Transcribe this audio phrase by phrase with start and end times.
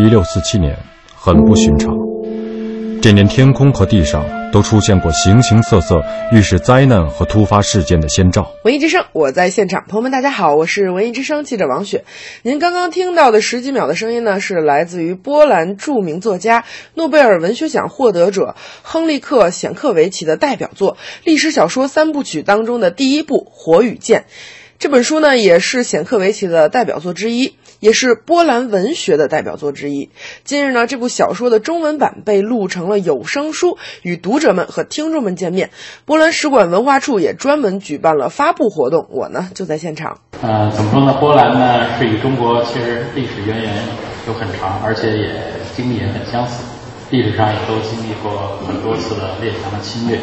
[0.00, 0.74] 一六四七年，
[1.14, 1.94] 很不寻常。
[3.02, 6.02] 这年天空和地上都出现过形形色色
[6.32, 8.50] 预示灾难和突发事件的先兆。
[8.64, 12.04] 文艺之声，我在现场，朋友们大家好，我是文艺之声记者王雪。
[12.42, 16.64] 您刚刚听到的十几秒的声音呢，是来自于波兰著名作家、
[16.94, 24.20] 诺贝尔文学奖获得者亨利克·显克维奇的代表作历史小说三部曲当中的第一部《火与剑》。
[24.78, 30.10] 这本书呢，也是显克维奇的代表作之一，也是波兰文学的代表作之一。
[30.44, 35.70] 近日呢，这部小说的中文版被录成了有声书，与读者们和听众们见面。
[36.04, 40.18] 波兰使馆文化处也专门举办了发布活动，我呢就在现场。
[40.42, 41.16] 呃，怎么说呢？
[41.18, 43.74] 波兰呢是与中国其实历史渊源
[44.28, 45.34] 有很长，而且也
[45.74, 46.62] 经历也很相似，
[47.10, 50.18] 历史上也都经历过很多次的列强的侵略。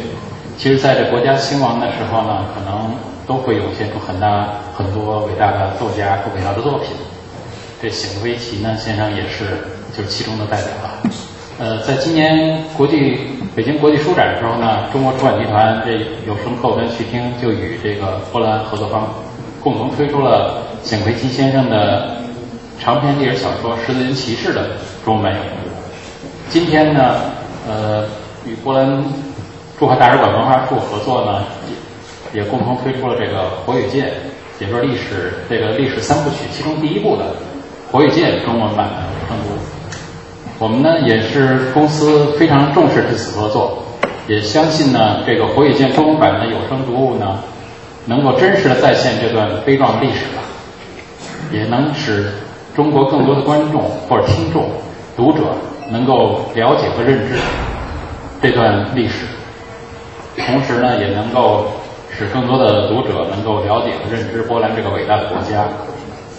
[0.56, 2.94] 其实，在这国家兴亡的时候呢，可能。
[3.28, 6.88] 都会涌现出很大很多伟大的作家和伟大的作品。
[7.80, 9.44] 这显微奇呢先生也是
[9.96, 11.02] 就是其中的代表了。
[11.58, 13.18] 呃，在今年国际
[13.54, 15.92] 北京国际书展的时候呢，中国出版集团这
[16.26, 19.12] 有声课跟徐听就与这个波兰合作方
[19.62, 22.16] 共同推出了显微奇先生的
[22.78, 24.70] 长篇历史小说《十字军骑士》的
[25.04, 25.36] 中文版。
[26.48, 27.14] 今天呢，
[27.68, 28.04] 呃，
[28.46, 29.04] 与波兰
[29.78, 31.44] 驻华大使馆文化处合作呢。
[32.34, 34.04] 也共同推出了这个《火与剑》，
[34.60, 37.24] 也就是历史这个历史三部曲其中第一部的
[37.90, 39.54] 《火与剑》中文版的有声读。
[40.58, 43.82] 我们呢也是公司非常重视这次合作，
[44.26, 47.38] 也相信呢这个《火与剑》中文版的有声读物呢，
[48.06, 50.42] 能够真实的再现这段悲壮的历史吧，
[51.52, 52.30] 也能使
[52.76, 54.68] 中国更多的观众或者听众、
[55.16, 55.54] 读者
[55.90, 57.36] 能够了解和认知
[58.42, 59.24] 这段历史，
[60.36, 61.66] 同时呢也能够。
[62.10, 65.68] 使更多的读者能够了解和认知波兰这个伟大的国家，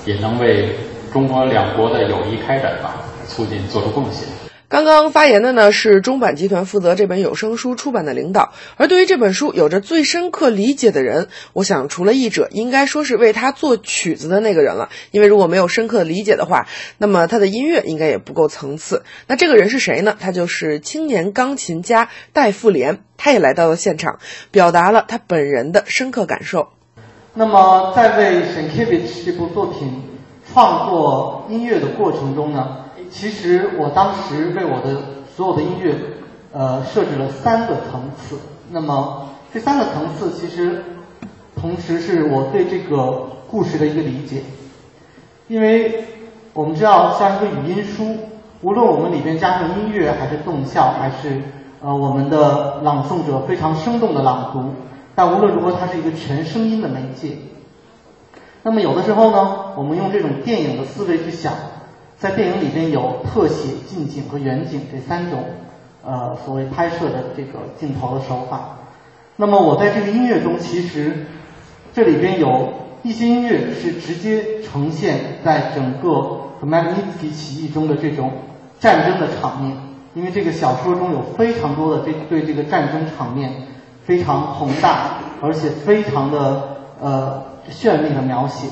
[0.03, 0.75] 也能为
[1.11, 4.27] 中国两国的友谊开展吧促进做出贡献。
[4.67, 14.89] 刚刚发言的呢是中版集团负责这本有声书出版的领导，而对于这本书有着最深刻理解的人，我想除了译者，应该说是为他做曲子的那个人了。
[15.09, 16.67] 因为如果没有深刻理解的话，
[16.99, 19.01] 那么他的音乐应该也不够层次。
[19.25, 20.15] 那这个人是谁呢？
[20.19, 22.99] 他就是青年钢琴家戴富莲。
[23.17, 24.19] 他也来到了现场，
[24.51, 26.69] 表达了他本人的深刻感受。
[27.33, 30.03] 那么，在为《沈 c h 这部作品
[30.51, 32.77] 创作音乐的过程中呢，
[33.11, 34.99] 其实我当时为我的
[35.35, 35.95] 所有的音乐，
[36.51, 38.37] 呃，设置了三个层次。
[38.71, 40.83] 那么，这三个层次其实
[41.55, 44.41] 同时是我对这个故事的一个理解。
[45.47, 46.03] 因为
[46.53, 48.15] 我们知道，像一个语音书，
[48.61, 51.41] 无论我们里边加上音乐，还是动效，还是
[51.81, 54.73] 呃，我们的朗诵者非常生动的朗读，
[55.15, 57.37] 但无论如何，它是一个全声音的媒介。
[58.63, 61.53] 那么有的时候呢，我们用这种电影的思维去想，
[62.17, 65.43] 在电影里边有特写、近景和远景这三种
[66.05, 68.77] 呃所谓拍摄的这个镜头的手法。
[69.37, 71.25] 那么我在这个音乐中，其实
[71.93, 76.09] 这里边有一些音乐是直接呈现在整个
[76.65, 78.31] 《麦格尼茨基起义》中的这种
[78.79, 79.77] 战争的场面。
[80.15, 83.67] 因为这个小说中有非常多的这对这个战争场面
[84.03, 88.67] 非常宏大，而且非常的呃绚丽的描写，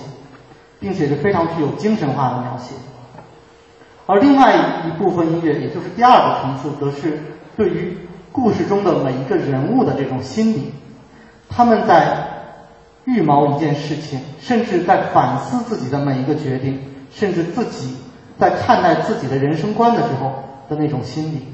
[0.79, 2.75] 并且是非常具有精神化的描写。
[4.05, 4.55] 而另外
[4.85, 7.19] 一部分音乐，也就是第二个层次，则是
[7.55, 7.97] 对于
[8.31, 10.73] 故事中的每一个人物的这种心理，
[11.49, 12.27] 他们在
[13.05, 16.79] 预谋一件事情，甚至在反思自己的每一个决定，
[17.11, 17.97] 甚至自己
[18.39, 20.43] 在看待自己的人生观的时候。
[20.69, 21.47] 的那种心理。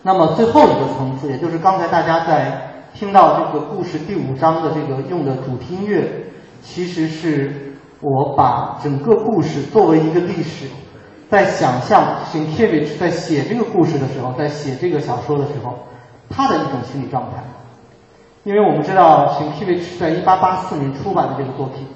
[0.00, 6.26] 那么最后一个层次，也就是刚才大家在听到这个故事第五章的这个用的主题音乐，
[6.62, 10.66] 其实是我把整个故事作为一个历史，
[11.30, 15.74] 在想象 s i n k e v i c h 在写这个故事的时候，在写这个小说的时候，
[16.28, 17.42] 他的一种心理状态。
[18.44, 21.86] 因为我们知道 s i n k e v i c h 在一八八四年出版的这个作品，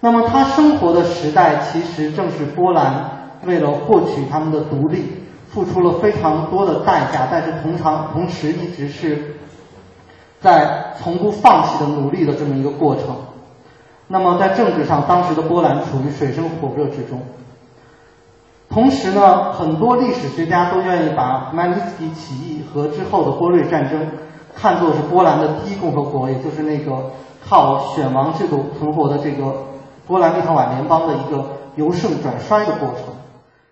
[0.00, 3.10] 那么他生活的时代其实正是波兰。
[3.44, 5.04] 为了获取他们的独立，
[5.50, 9.36] 付出了非常多的代价，但是同常同时一直是
[10.44, 13.06] 在从不放弃的努力的这么一个过程。
[14.08, 17.22] 那么在政治上，当时的波兰处于水深火热之中。
[18.68, 24.06] 同时呢，很多历史学家都愿意把曼尼斯基起义和之后的波瑞战争
[24.54, 27.10] 看作是波兰的第一共和国，也就是那个
[27.48, 29.54] 靠选王制度存活的这个
[30.06, 31.46] 波兰立陶宛联邦的一个
[31.76, 33.14] 由盛转衰的过程。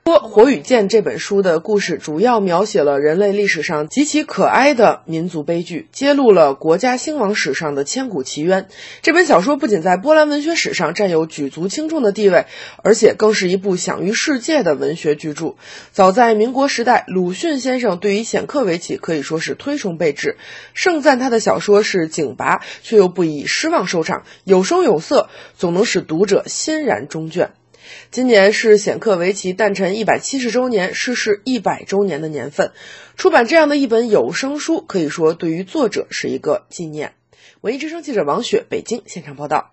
[0.05, 8.67] 说《火与剑》这本书的故事主要描写了人类历史上极其可哀的民族悲剧，揭露了国家兴亡史上的千古奇冤。
[9.03, 12.47] 这本小说不仅在波兰文学史上占有举足轻重的地位，
[12.83, 15.55] 而且更是一部享誉世界的文学巨著。
[15.93, 20.37] 早在民国时代，鲁迅先生对于显克维奇可以说是推崇备至，
[20.75, 27.53] 盛赞他的小说是警拔，却又不以失望收场，有声有色，总能使读者欣然终卷。
[28.11, 32.73] 今年是显克维奇诞辰一百七十周年、逝世一百周年的年份，
[33.17, 37.15] 出版这样的一本有声书，可以说对于作者是一个纪念。
[37.61, 39.71] 文艺之声记者王雪，北京现场报道。